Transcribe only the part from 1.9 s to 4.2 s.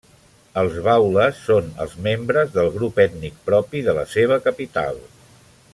membres del grup ètnic propi de la